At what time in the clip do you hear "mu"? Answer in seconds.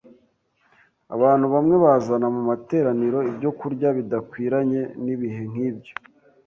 2.35-2.41